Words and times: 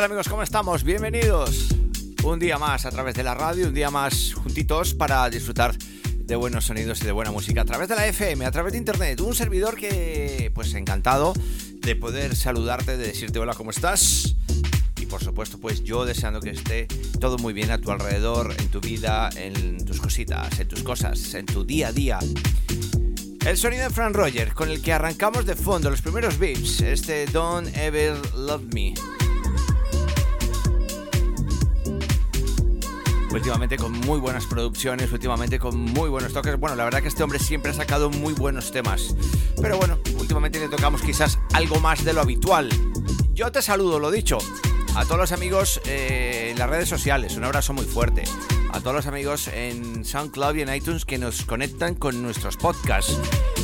tal 0.00 0.06
amigos? 0.06 0.30
¿Cómo 0.30 0.42
estamos? 0.42 0.82
Bienvenidos 0.82 1.68
un 2.24 2.38
día 2.38 2.56
más 2.56 2.86
a 2.86 2.90
través 2.90 3.14
de 3.14 3.22
la 3.22 3.34
radio, 3.34 3.66
un 3.66 3.74
día 3.74 3.90
más 3.90 4.32
juntitos 4.32 4.94
para 4.94 5.28
disfrutar 5.28 5.76
de 5.76 6.36
buenos 6.36 6.64
sonidos 6.64 7.02
y 7.02 7.04
de 7.04 7.12
buena 7.12 7.30
música 7.32 7.60
a 7.60 7.64
través 7.66 7.86
de 7.90 7.96
la 7.96 8.06
FM, 8.06 8.46
a 8.46 8.50
través 8.50 8.72
de 8.72 8.78
internet. 8.78 9.20
Un 9.20 9.34
servidor 9.34 9.76
que, 9.76 10.50
pues 10.54 10.72
encantado 10.72 11.34
de 11.82 11.96
poder 11.96 12.34
saludarte, 12.34 12.96
de 12.96 13.08
decirte 13.08 13.40
hola, 13.40 13.52
¿cómo 13.52 13.72
estás? 13.72 14.36
Y 14.98 15.04
por 15.04 15.22
supuesto, 15.22 15.58
pues 15.58 15.84
yo 15.84 16.06
deseando 16.06 16.40
que 16.40 16.50
esté 16.50 16.86
todo 17.20 17.36
muy 17.36 17.52
bien 17.52 17.70
a 17.70 17.76
tu 17.76 17.90
alrededor, 17.90 18.54
en 18.58 18.68
tu 18.68 18.80
vida, 18.80 19.28
en 19.36 19.84
tus 19.84 20.00
cositas, 20.00 20.60
en 20.60 20.68
tus 20.68 20.82
cosas, 20.82 21.34
en 21.34 21.44
tu 21.44 21.62
día 21.64 21.88
a 21.88 21.92
día. 21.92 22.18
El 23.44 23.56
sonido 23.58 23.82
de 23.82 23.90
Fran 23.90 24.14
Roger, 24.14 24.54
con 24.54 24.70
el 24.70 24.80
que 24.80 24.94
arrancamos 24.94 25.44
de 25.44 25.56
fondo 25.56 25.90
los 25.90 26.00
primeros 26.00 26.38
beats, 26.38 26.80
este 26.80 27.26
Don't 27.26 27.76
Ever 27.76 28.16
Love 28.34 28.64
Me. 28.72 28.94
Últimamente 33.32 33.76
con 33.76 33.92
muy 33.92 34.18
buenas 34.18 34.46
producciones, 34.46 35.12
últimamente 35.12 35.58
con 35.58 35.78
muy 35.78 36.08
buenos 36.08 36.32
toques. 36.32 36.58
Bueno, 36.58 36.76
la 36.76 36.84
verdad 36.84 37.02
que 37.02 37.08
este 37.08 37.22
hombre 37.22 37.38
siempre 37.38 37.70
ha 37.70 37.74
sacado 37.74 38.10
muy 38.10 38.32
buenos 38.32 38.72
temas. 38.72 39.14
Pero 39.60 39.78
bueno, 39.78 39.98
últimamente 40.18 40.58
le 40.58 40.68
tocamos 40.68 41.02
quizás 41.02 41.38
algo 41.52 41.80
más 41.80 42.04
de 42.04 42.12
lo 42.12 42.20
habitual. 42.20 42.68
Yo 43.32 43.52
te 43.52 43.62
saludo, 43.62 43.98
lo 43.98 44.10
dicho. 44.10 44.38
A 44.96 45.04
todos 45.04 45.18
los 45.18 45.32
amigos 45.32 45.80
eh, 45.86 46.48
en 46.50 46.58
las 46.58 46.68
redes 46.68 46.88
sociales, 46.88 47.36
un 47.36 47.44
abrazo 47.44 47.72
muy 47.72 47.84
fuerte. 47.84 48.24
A 48.72 48.80
todos 48.80 48.94
los 48.94 49.06
amigos 49.06 49.48
en 49.48 50.04
SoundCloud 50.04 50.56
y 50.56 50.62
en 50.62 50.74
iTunes 50.74 51.04
que 51.04 51.18
nos 51.18 51.44
conectan 51.44 51.94
con 51.94 52.22
nuestros 52.22 52.56
podcasts. 52.56 53.18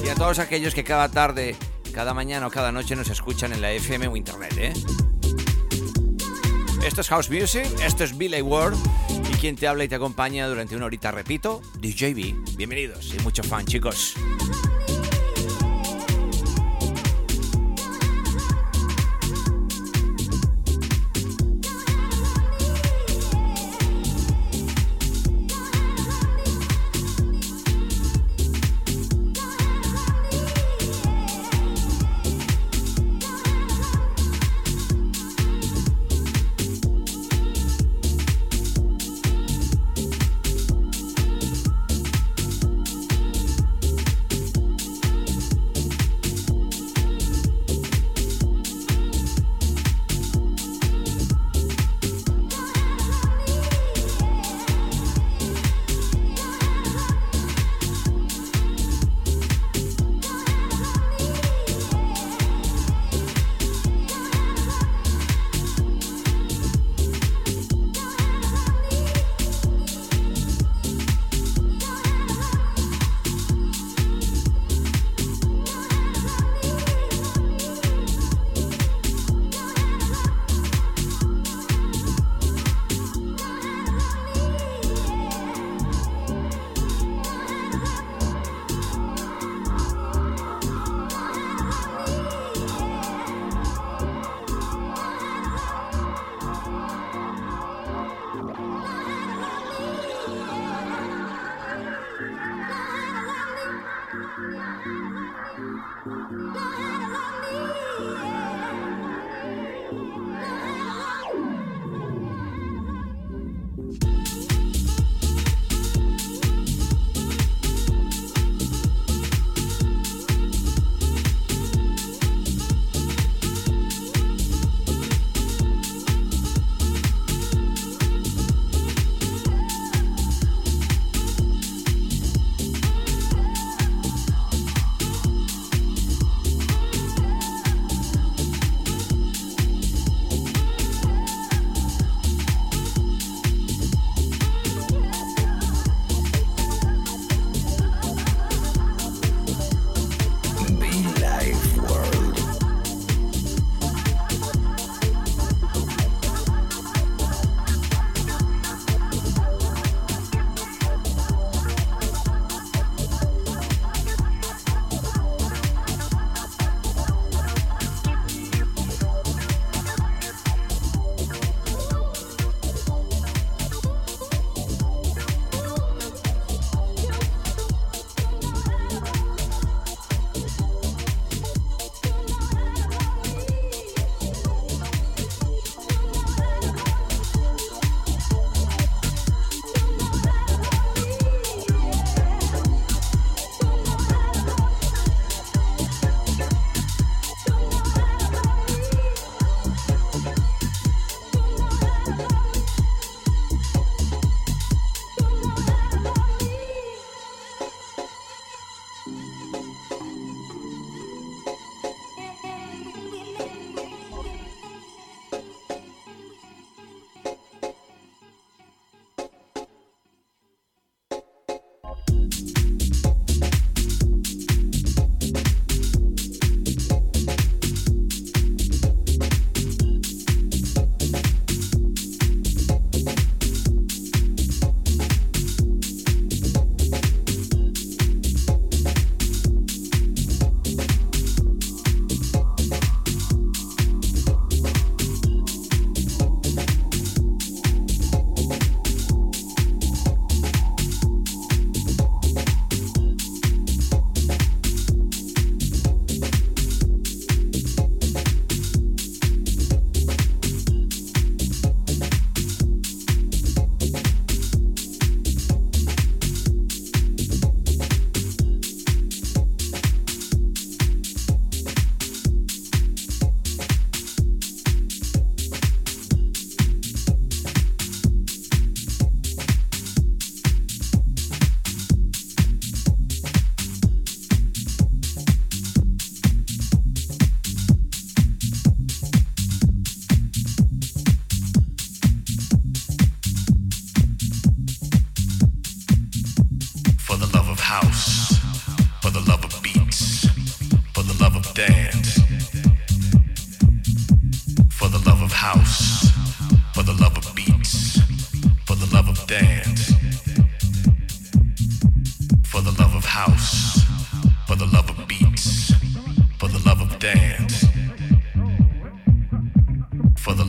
Y 0.05 0.09
a 0.09 0.15
todos 0.15 0.39
aquellos 0.39 0.75
que 0.75 0.85
cada 0.85 1.09
tarde, 1.09 1.57
cada 1.93 2.15
mañana 2.15 2.47
o 2.47 2.51
cada 2.51 2.71
noche 2.73 2.95
nos 2.95 3.09
escuchan 3.09 3.53
en 3.53 3.61
la 3.61 3.73
FM 3.73 4.09
o 4.09 4.17
internet, 4.17 4.55
¿eh? 4.59 4.73
Esto 6.85 7.01
es 7.01 7.09
House 7.09 7.31
Music, 7.31 7.67
esto 7.83 8.05
es 8.05 8.17
Billy 8.17 8.43
World 8.43 8.79
quien 9.37 9.57
te 9.57 9.69
habla 9.69 9.85
y 9.85 9.89
te 9.89 9.95
acompaña 9.95 10.49
durante 10.49 10.77
una 10.77 10.87
horita, 10.87 11.11
repito, 11.11 11.61
DJB. 11.81 12.57
Bienvenidos 12.57 13.15
y 13.15 13.23
mucho 13.23 13.43
fan, 13.43 13.67
chicos. 13.67 14.15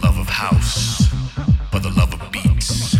love 0.08 0.20
of 0.20 0.30
house, 0.30 1.10
for 1.70 1.80
the 1.80 1.90
love 1.90 2.14
of 2.14 2.32
beats. 2.32 2.97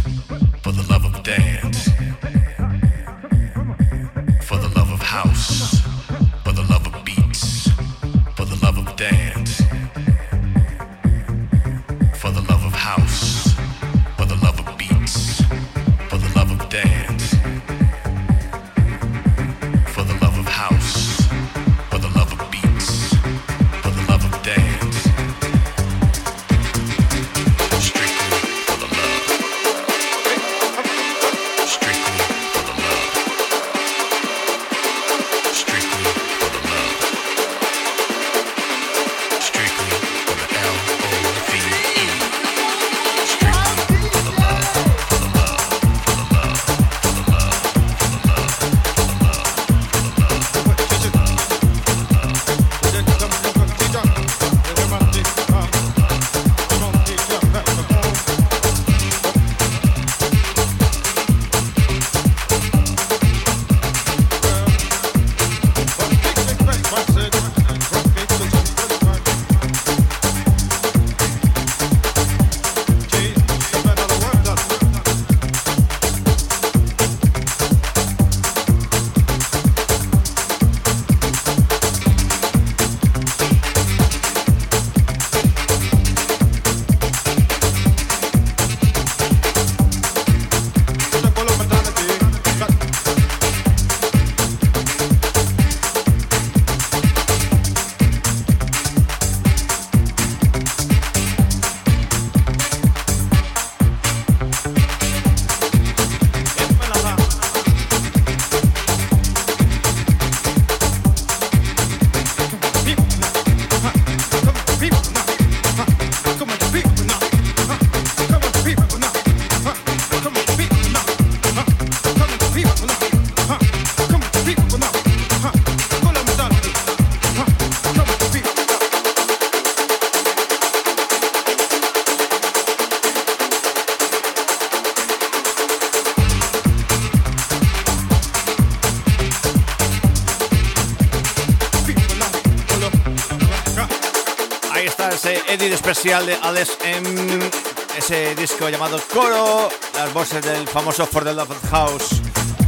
Especial 146.08 146.26
de 146.26 146.36
Alex 146.36 146.78
M, 146.86 147.50
ese 147.98 148.34
disco 148.36 148.70
llamado 148.70 148.98
Coro, 149.12 149.68
las 149.94 150.14
voces 150.14 150.42
del 150.42 150.66
famoso 150.66 151.06
For 151.06 151.26
the 151.26 151.34
Love 151.34 151.54
House. 151.70 152.22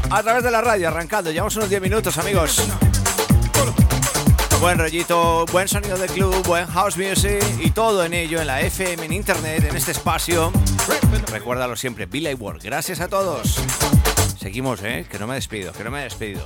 A 0.09 0.21
través 0.21 0.43
de 0.43 0.51
la 0.51 0.59
radio, 0.59 0.89
arrancando, 0.89 1.31
llevamos 1.31 1.55
unos 1.55 1.69
10 1.69 1.81
minutos, 1.81 2.17
amigos. 2.17 2.61
Buen 4.59 4.77
rollito, 4.77 5.45
buen 5.53 5.69
sonido 5.69 5.97
de 5.97 6.07
club, 6.07 6.45
buen 6.45 6.67
house 6.67 6.97
music 6.97 7.41
y 7.61 7.71
todo 7.71 8.03
en 8.03 8.13
ello 8.13 8.41
en 8.41 8.47
la 8.47 8.59
FM, 8.59 9.05
en 9.05 9.13
internet, 9.13 9.63
en 9.69 9.75
este 9.77 9.91
espacio. 9.91 10.51
Recuérdalo 11.31 11.77
siempre, 11.77 12.07
Billy 12.07 12.33
World. 12.33 12.61
Gracias 12.61 12.99
a 12.99 13.07
todos. 13.07 13.55
Seguimos, 14.37 14.81
¿eh? 14.83 15.05
Que 15.09 15.17
no 15.17 15.27
me 15.27 15.35
despido, 15.35 15.71
que 15.71 15.85
no 15.85 15.91
me 15.91 16.01
despido. 16.01 16.43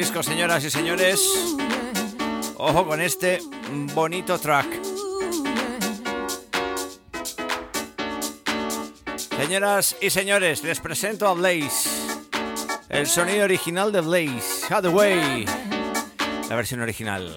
Señoras 0.00 0.64
y 0.64 0.70
señores. 0.70 1.20
Ojo 2.56 2.86
con 2.86 3.02
este 3.02 3.40
bonito 3.94 4.38
track. 4.38 4.66
Señoras 9.36 9.96
y 10.00 10.08
señores, 10.08 10.64
les 10.64 10.80
presento 10.80 11.28
a 11.28 11.34
Blaze. 11.34 11.90
El 12.88 13.06
sonido 13.06 13.44
original 13.44 13.92
de 13.92 14.00
Blaze, 14.00 14.72
Hathaway. 14.74 15.44
La 16.48 16.56
versión 16.56 16.80
original. 16.80 17.36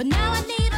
But 0.00 0.06
now 0.06 0.32
I 0.32 0.40
need 0.40 0.69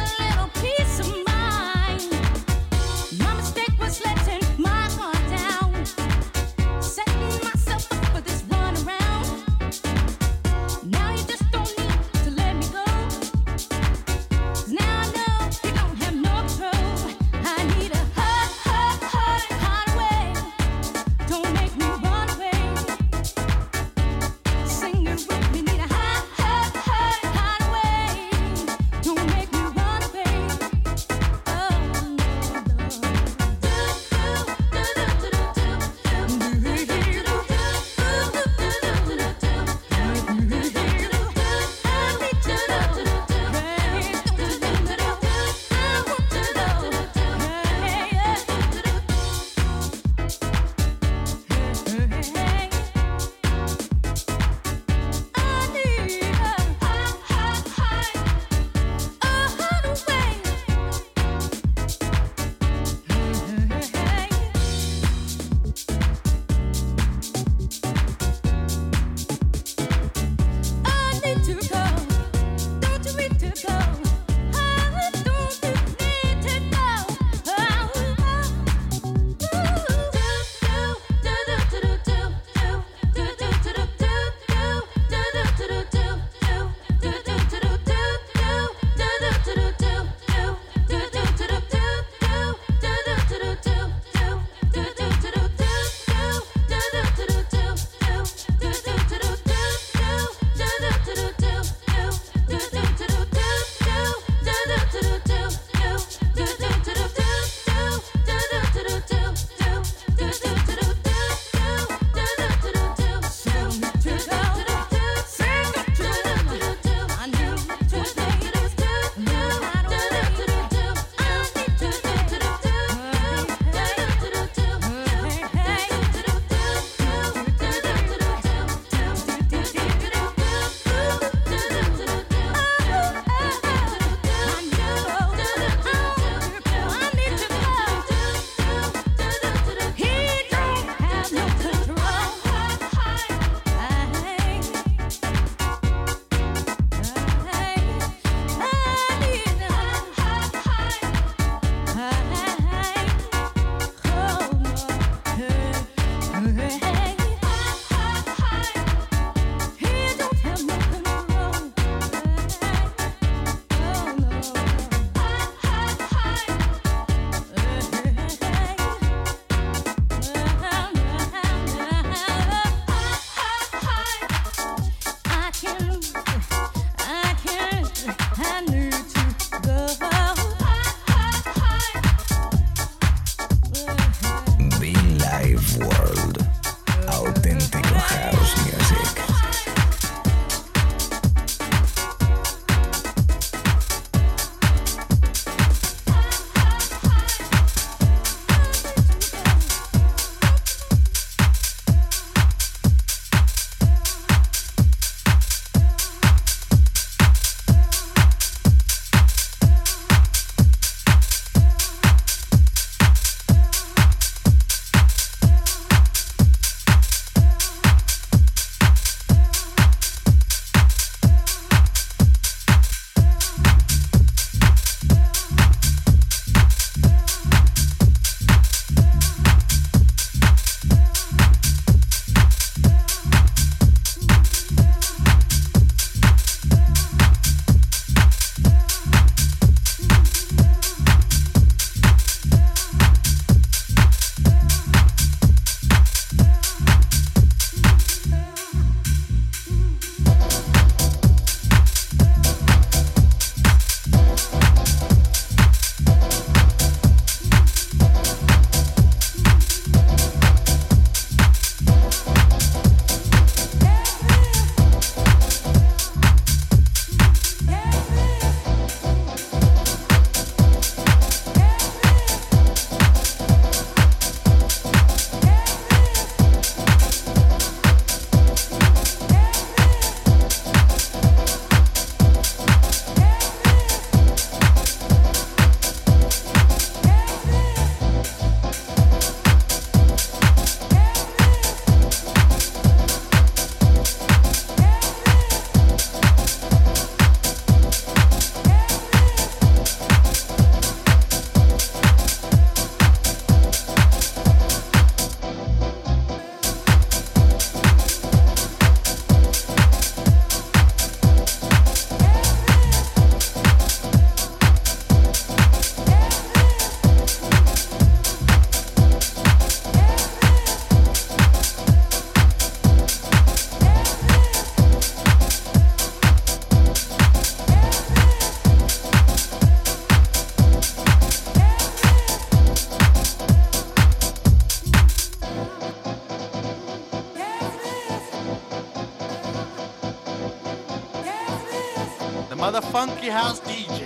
Mother 342.73 342.87
Funky 342.87 343.29
House 343.29 343.59
DJ. 343.59 344.02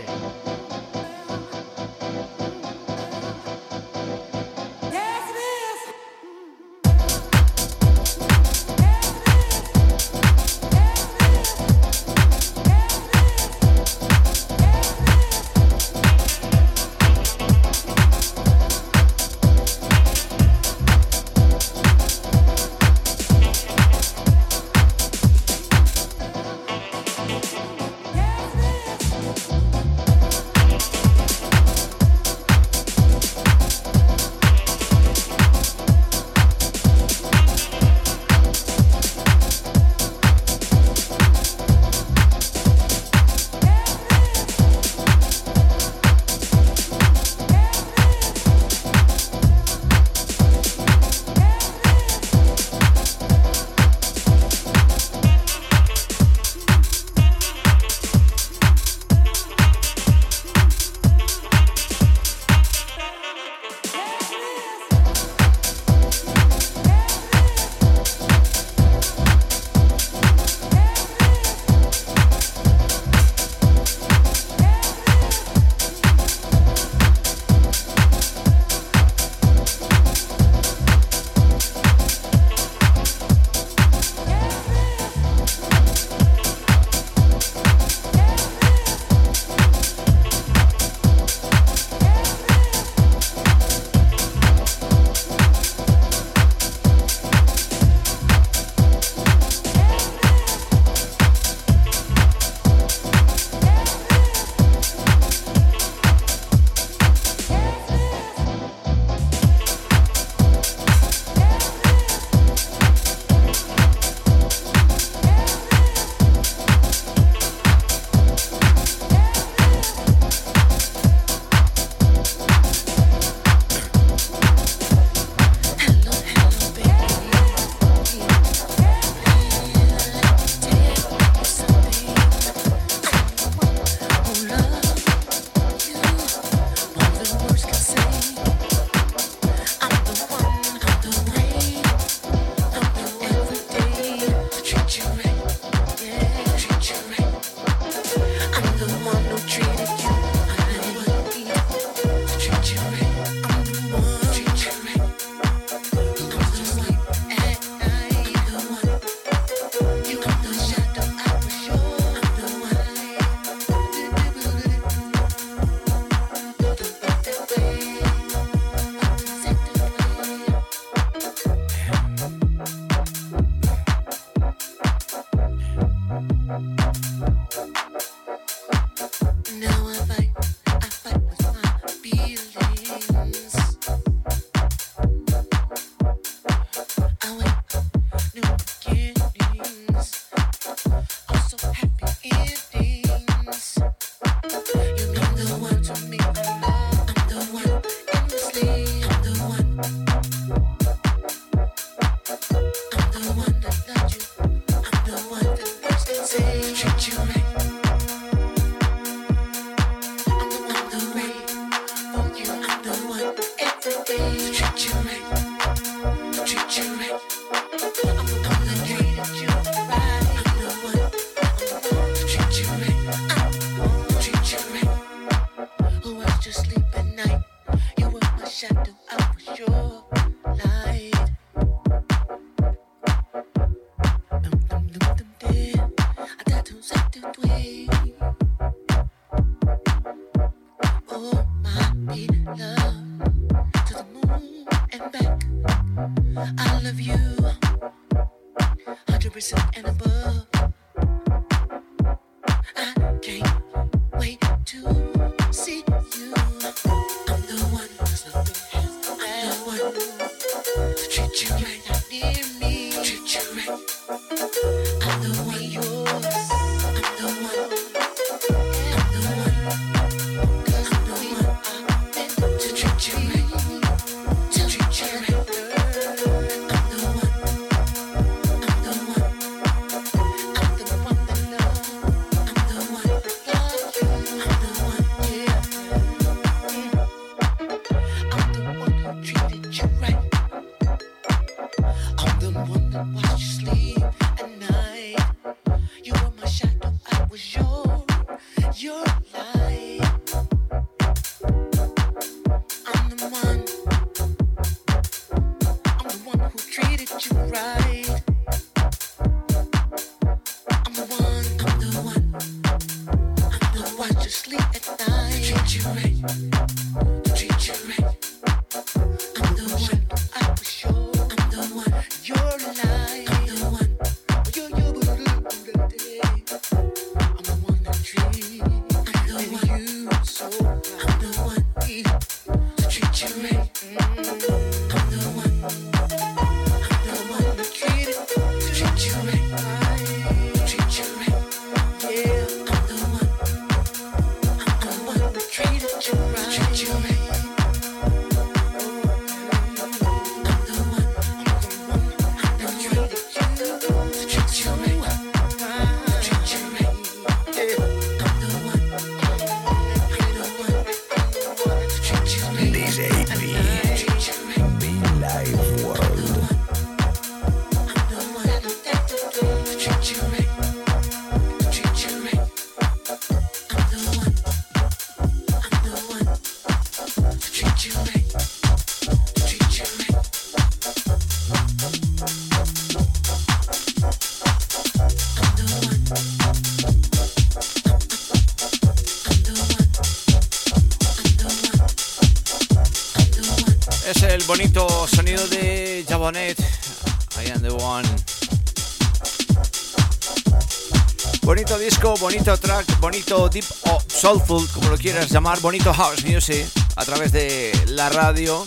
Bonito 402.19 402.57
track, 402.57 402.99
bonito 402.99 403.49
deep 403.49 403.65
o 403.85 404.01
soulful, 404.07 404.67
como 404.73 404.89
lo 404.89 404.97
quieras 404.97 405.29
llamar, 405.29 405.59
bonito 405.61 405.93
house 405.93 406.23
music 406.23 406.65
a 406.95 407.05
través 407.05 407.31
de 407.31 407.71
la 407.87 408.09
radio, 408.09 408.65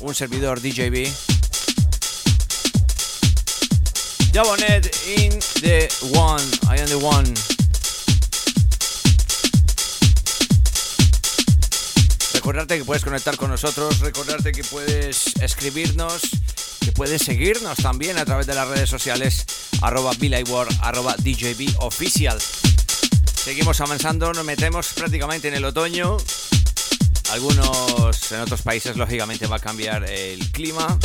un 0.00 0.14
servidor 0.14 0.60
DJB. 0.60 1.06
Jabonet 4.32 4.86
in 5.18 5.38
the 5.60 5.88
one, 6.14 6.42
I 6.68 6.80
am 6.80 6.88
the 6.88 6.98
one. 6.98 7.61
Recordarte 12.52 12.76
que 12.76 12.84
puedes 12.84 13.02
conectar 13.02 13.38
con 13.38 13.48
nosotros, 13.48 14.00
recordarte 14.00 14.52
que 14.52 14.62
puedes 14.62 15.34
escribirnos, 15.40 16.20
que 16.80 16.92
puedes 16.92 17.22
seguirnos 17.22 17.78
también 17.78 18.18
a 18.18 18.26
través 18.26 18.46
de 18.46 18.54
las 18.54 18.68
redes 18.68 18.90
sociales 18.90 19.46
arroba 19.80 20.12
arroba 20.82 21.16
DJB 21.16 21.78
oficial. 21.78 22.38
Seguimos 23.34 23.80
avanzando, 23.80 24.34
nos 24.34 24.44
metemos 24.44 24.92
prácticamente 24.92 25.48
en 25.48 25.54
el 25.54 25.64
otoño. 25.64 26.18
Algunos 27.30 28.32
en 28.32 28.40
otros 28.40 28.60
países 28.60 28.98
lógicamente 28.98 29.46
va 29.46 29.56
a 29.56 29.60
cambiar 29.60 30.04
el 30.04 30.52
clima, 30.52 30.98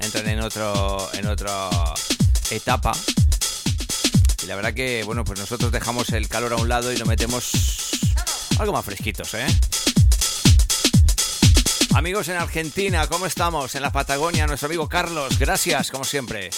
entran 0.00 0.28
en 0.28 0.40
otro 0.42 1.08
en 1.14 1.26
otra 1.26 1.70
etapa. 2.50 2.92
Y 4.42 4.46
la 4.46 4.56
verdad 4.56 4.74
que 4.74 5.04
bueno, 5.04 5.24
pues 5.24 5.38
nosotros 5.38 5.72
dejamos 5.72 6.10
el 6.10 6.28
calor 6.28 6.52
a 6.52 6.56
un 6.56 6.68
lado 6.68 6.92
y 6.92 6.98
nos 6.98 7.08
metemos 7.08 7.50
algo 8.58 8.74
más 8.74 8.84
fresquitos, 8.84 9.32
¿eh? 9.32 9.46
Amigos 11.94 12.28
en 12.28 12.36
Argentina, 12.36 13.06
¿cómo 13.06 13.26
estamos? 13.26 13.74
En 13.74 13.82
la 13.82 13.92
Patagonia, 13.92 14.46
nuestro 14.46 14.66
amigo 14.66 14.88
Carlos, 14.88 15.38
gracias 15.38 15.90
como 15.90 16.04
siempre. 16.04 16.48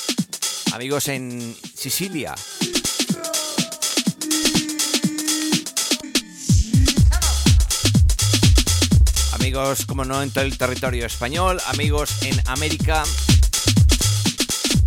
Amigos 0.73 1.09
en 1.09 1.57
Sicilia, 1.75 2.35
amigos, 9.33 9.87
como 9.87 10.05
no, 10.05 10.23
en 10.23 10.31
todo 10.31 10.45
el 10.45 10.57
territorio 10.57 11.05
español, 11.05 11.61
amigos 11.67 12.23
en 12.23 12.41
América. 12.49 13.03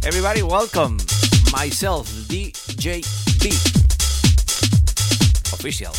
Everybody, 0.04 0.44
welcome. 0.44 0.98
Myself, 1.54 2.10
DJ 2.28 3.02
B. 3.42 3.50
Official. 5.52 5.94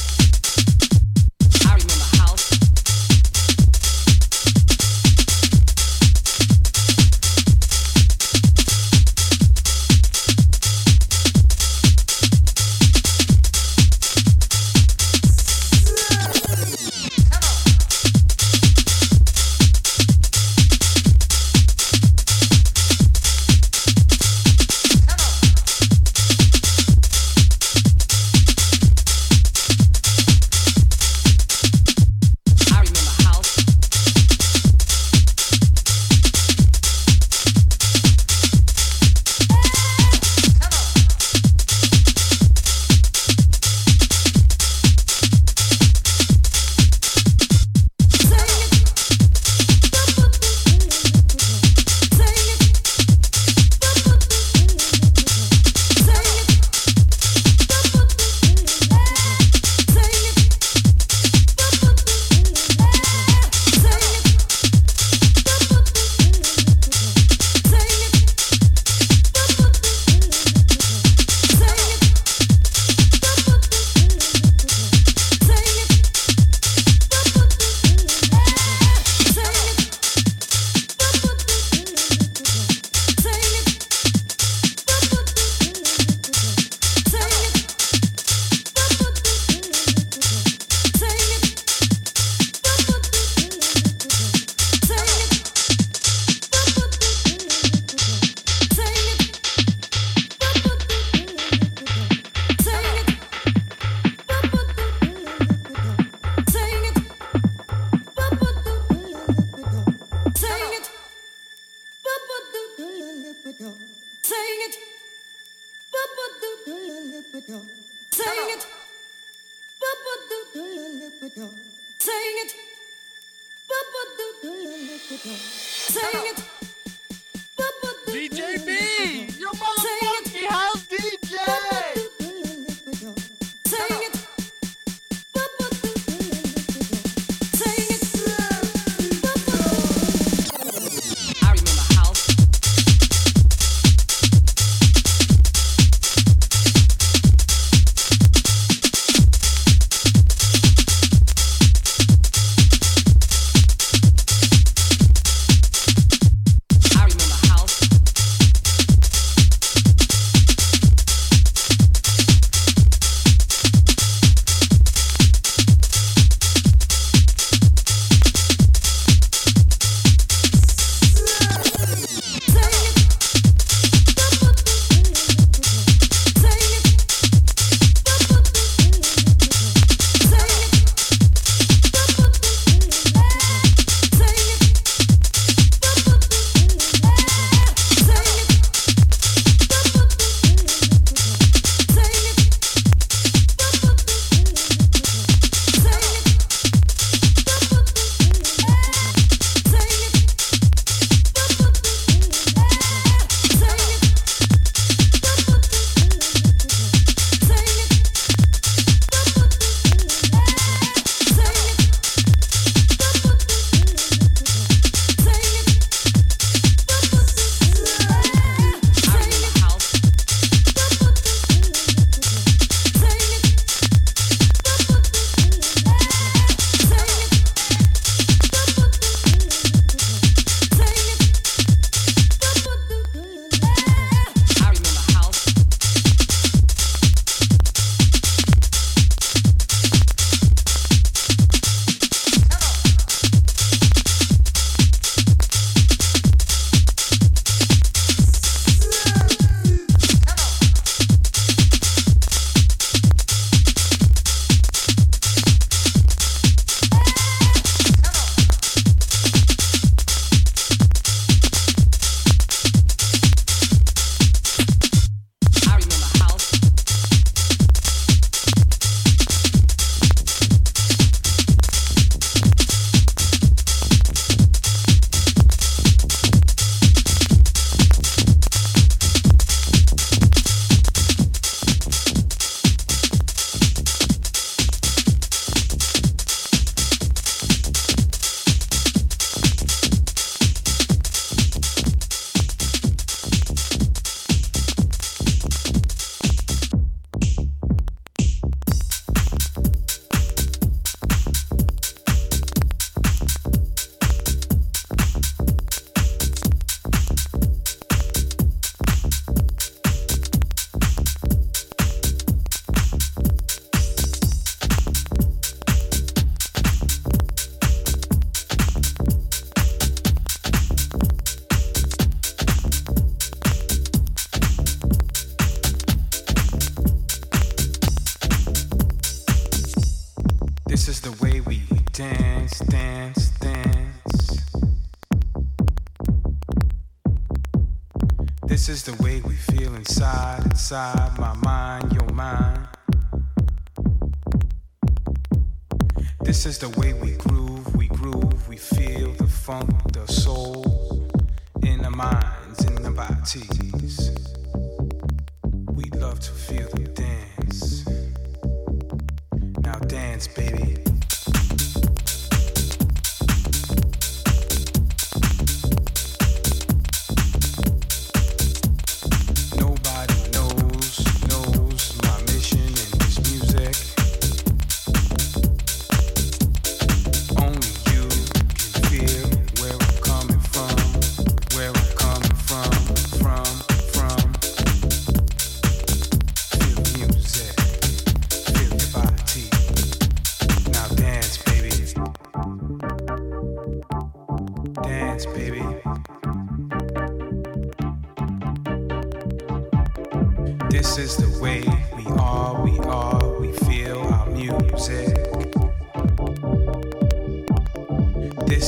side. 340.68 341.07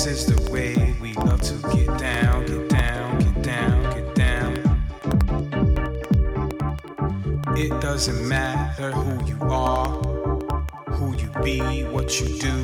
This 0.03 0.26
is 0.26 0.34
the 0.34 0.51
way 0.51 0.96
we 0.98 1.12
love 1.12 1.42
to 1.42 1.53
get 1.76 1.98
down, 1.98 2.46
get 2.46 2.70
down, 2.70 3.18
get 3.18 3.42
down, 3.42 3.82
get 3.94 4.14
down. 4.14 4.57
It 7.55 7.78
doesn't 7.82 8.26
matter 8.26 8.92
who 8.92 9.22
you 9.26 9.36
are, 9.42 9.88
who 10.92 11.14
you 11.18 11.28
be, 11.44 11.84
what 11.84 12.18
you 12.18 12.28
do. 12.38 12.59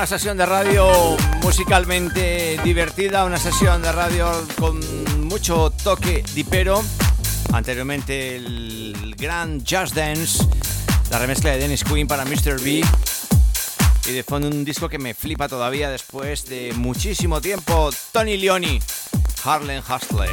una 0.00 0.06
sesión 0.06 0.38
de 0.38 0.46
radio 0.46 1.14
musicalmente 1.42 2.58
divertida, 2.64 3.26
una 3.26 3.36
sesión 3.36 3.82
de 3.82 3.92
radio 3.92 4.30
con 4.58 4.80
mucho 5.28 5.70
toque 5.84 6.24
dipero. 6.34 6.82
Anteriormente 7.52 8.36
el 8.36 9.14
gran 9.18 9.62
Jazz 9.62 9.92
Dance, 9.92 10.42
la 11.10 11.18
remezcla 11.18 11.50
de 11.50 11.58
Dennis 11.58 11.84
Quinn 11.84 12.06
para 12.08 12.24
Mr. 12.24 12.62
B. 12.62 12.82
Y 14.06 14.12
de 14.12 14.22
fondo 14.22 14.48
un 14.48 14.64
disco 14.64 14.88
que 14.88 14.98
me 14.98 15.12
flipa 15.12 15.48
todavía 15.48 15.90
después 15.90 16.46
de 16.46 16.72
muchísimo 16.74 17.42
tiempo, 17.42 17.90
Tony 18.10 18.38
Leoni, 18.38 18.80
Harlem 19.44 19.82
Hustler. 19.86 20.30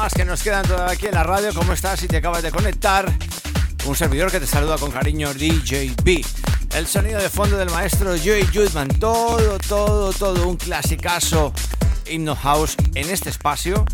Más 0.00 0.14
que 0.14 0.24
nos 0.24 0.42
quedan 0.42 0.66
todavía 0.66 0.94
aquí 0.94 1.08
en 1.08 1.14
la 1.14 1.22
radio. 1.22 1.52
¿Cómo 1.52 1.74
estás? 1.74 2.00
Si 2.00 2.08
te 2.08 2.16
acabas 2.16 2.42
de 2.42 2.50
conectar, 2.50 3.12
un 3.84 3.94
servidor 3.94 4.30
que 4.30 4.40
te 4.40 4.46
saluda 4.46 4.78
con 4.78 4.90
cariño, 4.90 5.34
DJ 5.34 5.94
B. 6.02 6.24
El 6.74 6.86
sonido 6.86 7.20
de 7.20 7.28
fondo 7.28 7.58
del 7.58 7.68
maestro 7.68 8.12
Joey 8.16 8.46
Judman. 8.46 8.88
Todo, 8.88 9.58
todo, 9.58 10.10
todo 10.14 10.48
un 10.48 10.56
clasicazo 10.56 11.52
Hymno 12.06 12.34
House 12.34 12.76
en 12.94 13.10
este 13.10 13.28
espacio. 13.28 13.84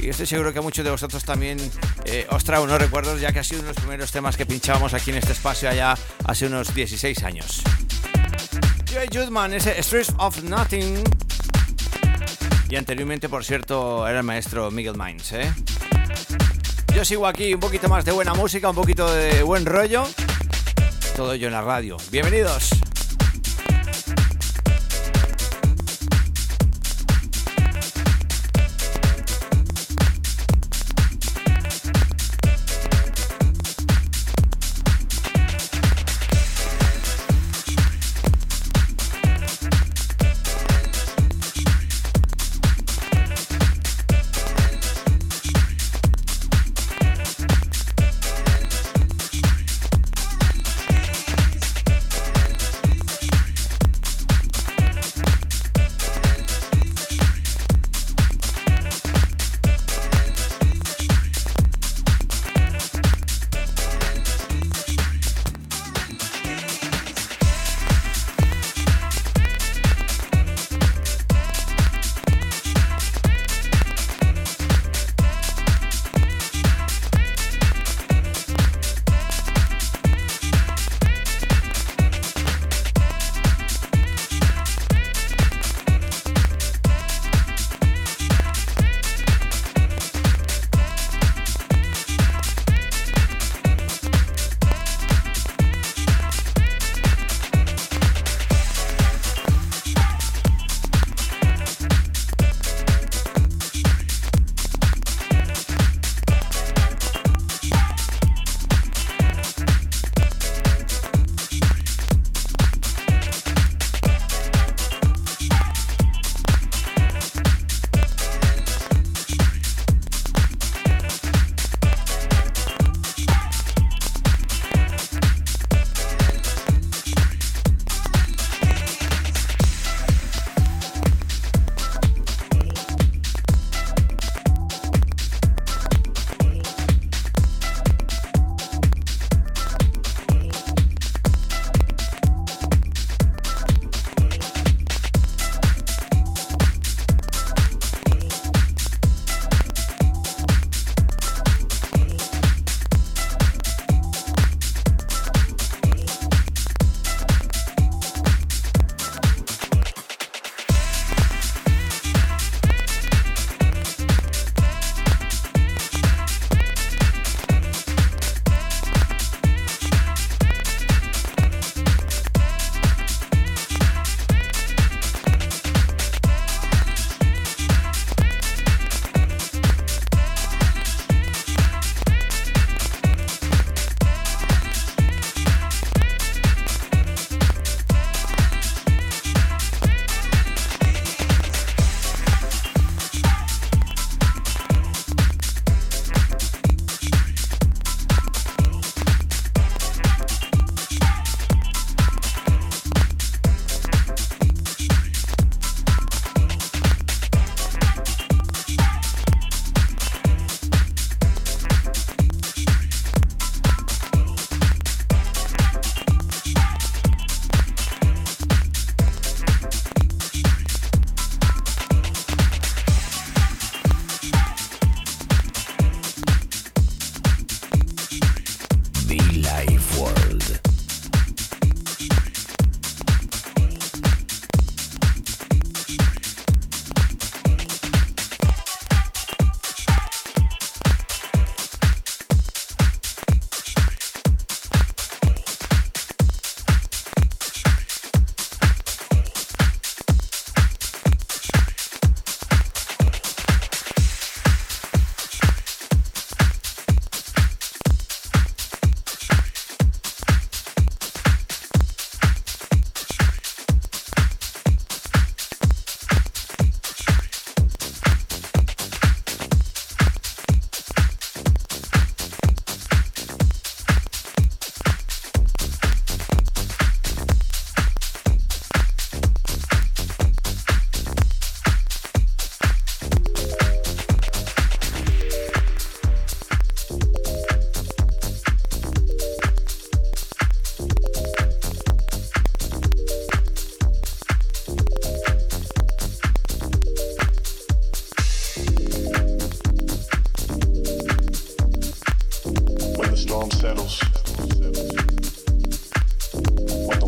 Y 0.00 0.10
estoy 0.10 0.26
seguro 0.26 0.52
que 0.52 0.60
muchos 0.60 0.84
de 0.84 0.90
vosotros 0.90 1.24
también 1.24 1.56
eh, 2.04 2.26
os 2.28 2.44
trae 2.44 2.60
unos 2.60 2.78
recuerdos, 2.78 3.18
ya 3.22 3.32
que 3.32 3.38
ha 3.38 3.44
sido 3.44 3.60
uno 3.60 3.68
de 3.68 3.74
los 3.74 3.80
primeros 3.80 4.12
temas 4.12 4.36
que 4.36 4.44
pinchábamos 4.44 4.92
aquí 4.92 5.12
en 5.12 5.16
este 5.16 5.32
espacio 5.32 5.70
allá 5.70 5.96
hace 6.26 6.46
unos 6.46 6.74
16 6.74 7.22
años. 7.22 7.62
Joey 8.92 9.08
Judman, 9.10 9.54
ese 9.54 9.82
Streets 9.82 10.12
of 10.18 10.42
Nothing 10.42 11.02
y 12.74 12.76
anteriormente, 12.76 13.28
por 13.28 13.44
cierto, 13.44 14.08
era 14.08 14.18
el 14.18 14.24
maestro 14.24 14.68
Miguel 14.72 14.96
Mines, 14.98 15.32
¿eh? 15.32 15.52
Yo 16.92 17.04
sigo 17.04 17.24
aquí 17.24 17.54
un 17.54 17.60
poquito 17.60 17.88
más 17.88 18.04
de 18.04 18.10
buena 18.10 18.34
música, 18.34 18.68
un 18.68 18.74
poquito 18.74 19.14
de 19.14 19.44
buen 19.44 19.64
rollo. 19.64 20.02
Todo 21.14 21.34
ello 21.34 21.46
en 21.46 21.52
la 21.52 21.62
radio. 21.62 21.98
Bienvenidos. 22.10 22.70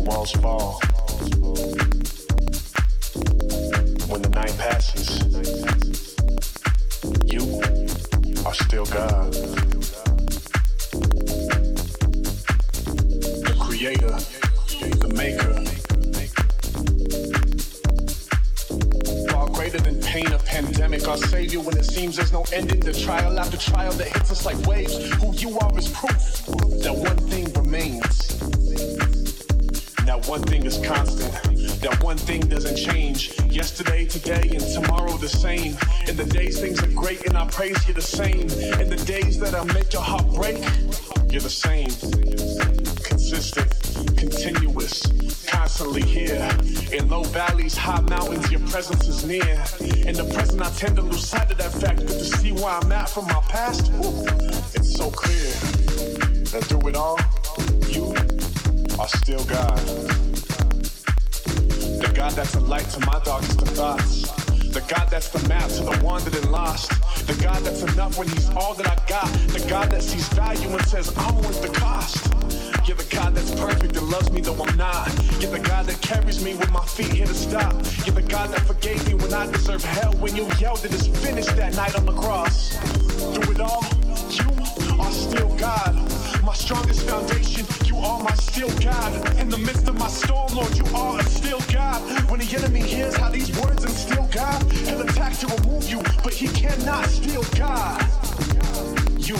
When 0.07 0.23
the 4.21 4.29
night 4.33 4.57
passes, 4.57 5.19
you 7.25 7.61
are 8.45 8.53
still 8.53 8.85
God. 8.85 9.33
The 13.43 13.53
creator, 13.59 14.17
the 14.95 15.09
maker. 15.13 15.53
Far 19.29 19.49
greater 19.49 19.79
than 19.79 19.99
pain 20.01 20.31
or 20.31 20.39
pandemic, 20.39 21.05
our 21.09 21.17
savior 21.17 21.59
when 21.59 21.75
it 21.77 21.83
seems 21.83 22.15
there's 22.15 22.31
no 22.31 22.45
ending 22.53 22.79
to 22.79 22.93
trial 22.93 23.37
after 23.37 23.57
trial 23.57 23.91
that 23.93 24.07
hits 24.07 24.31
us 24.31 24.45
like 24.45 24.57
waves. 24.65 24.95
Who 25.15 25.33
you 25.33 25.59
are 25.59 25.77
is 25.77 25.89
proof 25.89 26.45
that 26.83 26.95
one 26.95 27.26
one 30.27 30.41
thing 30.43 30.65
is 30.65 30.77
constant. 30.85 31.31
That 31.81 32.03
one 32.03 32.17
thing 32.17 32.41
doesn't 32.41 32.75
change. 32.75 33.39
Yesterday, 33.49 34.05
today, 34.05 34.49
and 34.51 34.59
tomorrow 34.59 35.15
the 35.17 35.29
same. 35.29 35.77
In 36.07 36.17
the 36.17 36.25
days 36.25 36.59
things 36.59 36.83
are 36.83 36.91
great 36.91 37.25
and 37.25 37.37
I 37.37 37.47
praise 37.47 37.87
you 37.87 37.93
the 37.93 38.01
same. 38.01 38.49
In 38.81 38.89
the 38.89 39.01
days 39.05 39.39
that 39.39 39.55
I 39.55 39.63
make 39.73 39.93
your 39.93 40.01
heart 40.01 40.25
break, 40.33 40.57
you're 41.31 41.41
the 41.41 41.49
same. 41.49 41.87
Consistent, 43.03 43.71
continuous, 44.17 45.03
constantly 45.47 46.01
here. 46.01 46.49
In 46.91 47.09
low 47.09 47.23
valleys, 47.23 47.77
high 47.77 48.01
mountains, 48.01 48.51
your 48.51 48.61
presence 48.67 49.07
is 49.07 49.23
near. 49.25 49.63
In 50.05 50.15
the 50.15 50.29
present, 50.33 50.61
I 50.61 50.69
tend 50.71 50.97
to 50.97 51.03
lose 51.03 51.25
sight 51.25 51.51
of 51.51 51.57
that 51.59 51.71
fact, 51.71 51.99
but 51.99 52.09
to 52.09 52.25
see 52.25 52.51
where 52.51 52.69
I'm 52.69 52.91
at 52.91 53.09
from 53.09 53.25
my 53.25 53.41
past, 53.47 53.91
it's 54.75 54.93
so 54.93 55.09
clear 55.09 55.51
that 56.51 56.63
through 56.65 56.89
it 56.89 56.95
all, 56.95 57.17
are 58.99 59.07
still 59.07 59.43
God. 59.45 59.77
The 62.01 62.11
God 62.15 62.31
that's 62.33 62.55
a 62.55 62.59
light 62.59 62.85
to 62.89 62.99
my 63.05 63.19
darkest 63.23 63.61
of 63.61 63.69
thoughts. 63.69 64.21
The 64.71 64.81
God 64.87 65.07
that's 65.09 65.29
the 65.29 65.47
map 65.47 65.69
to 65.69 65.83
the 65.83 65.99
wandered 66.03 66.35
and 66.35 66.51
lost. 66.51 66.89
The 67.27 67.33
God 67.41 67.63
that's 67.63 67.83
enough 67.83 68.17
when 68.17 68.27
He's 68.27 68.49
all 68.51 68.73
that 68.75 68.87
I 68.87 68.95
got. 69.07 69.27
The 69.49 69.65
God 69.69 69.89
that 69.91 70.01
sees 70.03 70.27
value 70.29 70.69
and 70.69 70.85
says, 70.85 71.13
I'm 71.17 71.35
worth 71.37 71.61
the 71.61 71.69
cost. 71.69 72.27
You're 72.87 72.97
the 72.97 73.15
God 73.15 73.35
that's 73.35 73.51
perfect 73.59 73.97
and 73.97 74.07
loves 74.09 74.31
me 74.31 74.41
though 74.41 74.63
I'm 74.63 74.77
not. 74.77 75.07
You're 75.41 75.51
the 75.51 75.59
God 75.59 75.85
that 75.87 76.01
carries 76.01 76.43
me 76.43 76.55
when 76.55 76.71
my 76.71 76.85
feet 76.85 77.11
hit 77.11 77.29
a 77.29 77.33
stop. 77.33 77.73
You're 78.05 78.15
the 78.15 78.21
God 78.21 78.49
that 78.51 78.61
forgave 78.61 79.05
me 79.07 79.13
when 79.13 79.33
I 79.33 79.45
deserve 79.51 79.83
hell. 79.83 80.13
When 80.13 80.35
you 80.35 80.47
yelled 80.59 80.85
it 80.85 80.93
is 80.93 81.07
finished 81.07 81.55
that 81.57 81.75
night 81.75 81.95
on 81.95 82.05
the 82.05 82.13
cross. 82.13 82.77
Through 83.33 83.53
it 83.53 83.59
all, 83.59 83.83
you 84.31 85.01
are 85.01 85.11
still 85.11 85.53
God. 85.57 85.95
My 86.43 86.53
strongest 86.53 87.01
foundation, 87.09 87.65
you 87.85 87.97
are 87.97 88.23
my 88.23 88.33
still 88.57 88.91
God. 88.91 89.39
In 89.39 89.49
the 89.49 89.57
midst 89.59 89.87
of 89.87 89.99
my 89.99 90.07
storm, 90.07 90.51
Lord, 90.55 90.75
you 90.75 90.83
are 90.95 91.19
a 91.19 91.23
still 91.25 91.61
God. 91.71 92.01
When 92.27 92.39
the 92.39 92.55
enemy 92.57 92.81
hears 92.81 93.15
how 93.15 93.29
these 93.29 93.55
words 93.59 93.83
instill 93.83 94.27
God, 94.33 94.63
he'll 94.71 95.01
attack 95.01 95.37
to 95.41 95.47
remove 95.57 95.87
you, 95.87 96.01
but 96.23 96.33
he 96.33 96.47
cannot 96.47 97.05
steal 97.05 97.43
God. 97.55 98.01
You 99.19 99.37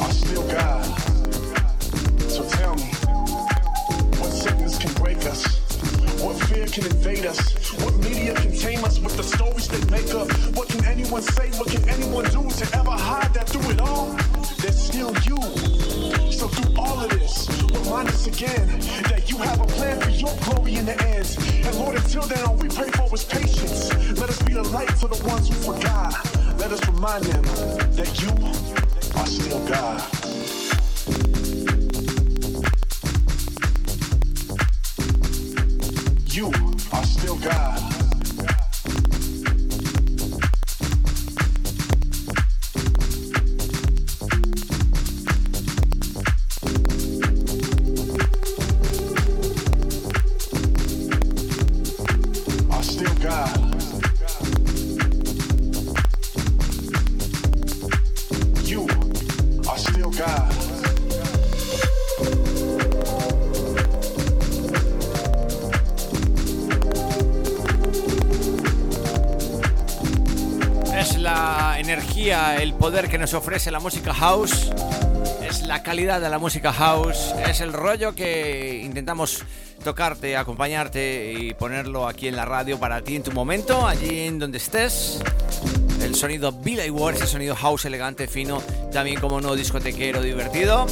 are 0.00 0.10
still 0.10 0.46
God. 0.48 0.84
So 2.30 2.48
tell 2.48 2.74
me, 2.76 2.88
what 4.16 4.32
sickness 4.32 4.78
can 4.78 4.94
break 4.94 5.18
us? 5.26 5.44
What 6.24 6.40
fear 6.48 6.66
can 6.66 6.86
invade 6.86 7.26
us? 7.26 7.38
What 7.82 7.92
media 7.96 8.32
can 8.32 8.52
tame 8.56 8.84
us 8.84 9.00
with 9.00 9.18
the 9.18 9.22
stories 9.22 9.68
they 9.68 9.84
make 9.90 10.14
up? 10.14 10.32
What 10.56 10.68
can 10.68 10.82
anyone 10.86 11.20
say? 11.20 11.50
What 11.58 11.68
can 11.68 11.86
anyone 11.90 12.24
do 12.24 12.48
to 12.48 12.64
ever 12.78 12.92
hide 12.92 13.34
that 13.34 13.50
through 13.50 13.70
it 13.72 13.82
all? 13.82 14.16
There's 14.58 14.78
still 14.78 15.12
you. 15.24 15.40
So 16.30 16.48
through 16.48 16.74
all 16.78 17.00
of 17.00 17.10
this, 17.10 17.48
remind 17.72 18.08
us 18.08 18.26
again 18.26 18.68
that 19.08 19.30
you 19.30 19.36
have 19.38 19.60
a 19.60 19.66
plan 19.66 20.00
for 20.00 20.10
your 20.10 20.34
glory 20.44 20.76
in 20.76 20.86
the 20.86 21.00
end. 21.02 21.36
And 21.66 21.74
Lord, 21.78 21.96
until 21.96 22.22
then, 22.22 22.44
all 22.44 22.56
we 22.56 22.68
pray 22.68 22.90
for 22.90 23.12
is 23.14 23.24
patience. 23.24 23.92
Let 24.18 24.30
us 24.30 24.42
be 24.42 24.54
the 24.54 24.62
light 24.62 24.88
to 25.00 25.08
the 25.08 25.22
ones 25.26 25.48
who 25.48 25.54
forgot. 25.72 26.14
Let 26.58 26.72
us 26.72 26.86
remind 26.88 27.24
them 27.24 27.42
that 27.92 28.20
you 28.20 29.20
are 29.20 29.26
still 29.26 29.66
God. 29.66 30.23
Poder 72.94 73.10
que 73.10 73.18
nos 73.18 73.34
ofrece 73.34 73.72
la 73.72 73.80
música 73.80 74.14
house. 74.14 74.70
Es 75.42 75.66
la 75.66 75.82
calidad 75.82 76.20
de 76.20 76.28
la 76.28 76.38
música 76.38 76.72
house. 76.72 77.34
Es 77.44 77.60
el 77.60 77.72
rollo 77.72 78.14
que 78.14 78.82
intentamos 78.84 79.42
tocarte, 79.82 80.36
acompañarte 80.36 81.32
y 81.32 81.54
ponerlo 81.54 82.06
aquí 82.06 82.28
en 82.28 82.36
la 82.36 82.44
radio 82.44 82.78
para 82.78 83.02
ti 83.02 83.16
en 83.16 83.24
tu 83.24 83.32
momento, 83.32 83.84
allí 83.84 84.20
en 84.20 84.38
donde 84.38 84.58
estés. 84.58 85.18
El 86.04 86.14
sonido 86.14 86.52
Billy 86.52 86.88
Ward, 86.88 87.16
ese 87.16 87.26
sonido 87.26 87.56
house 87.56 87.84
elegante, 87.86 88.28
fino, 88.28 88.62
también 88.92 89.18
como 89.18 89.40
no 89.40 89.56
discotequero, 89.56 90.22
divertido. 90.22 90.86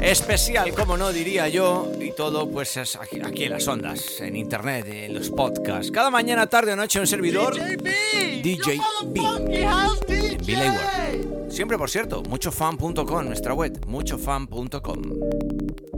Especial, 0.00 0.74
como 0.74 0.96
no 0.96 1.12
diría 1.12 1.48
yo, 1.48 1.92
y 2.00 2.10
todo 2.10 2.50
pues 2.50 2.76
es 2.76 2.96
aquí, 2.96 3.20
aquí 3.24 3.44
en 3.44 3.52
las 3.52 3.68
ondas, 3.68 4.20
en 4.20 4.34
internet, 4.34 4.86
en 4.88 5.14
los 5.14 5.30
podcasts. 5.30 5.92
Cada 5.92 6.10
mañana, 6.10 6.48
tarde 6.48 6.72
o 6.72 6.76
noche 6.76 6.98
un 6.98 7.06
servidor, 7.06 7.54
DJ 7.54 8.80
B, 9.06 9.62
en 9.62 10.05
Billy 10.46 10.68
Ward. 10.68 11.50
Siempre, 11.50 11.76
por 11.76 11.90
cierto, 11.90 12.22
muchofan.com, 12.22 13.24
nuestra 13.24 13.54
web, 13.54 13.84
muchofan.com. 13.86 15.95